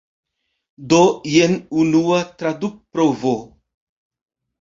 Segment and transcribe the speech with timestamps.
[0.93, 1.01] Do
[1.35, 1.53] jen
[1.83, 3.35] unua tradukprovo.